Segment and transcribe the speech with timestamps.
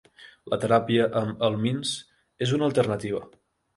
[0.53, 1.93] La teràpia amb helmints
[2.47, 3.21] és una alternativa.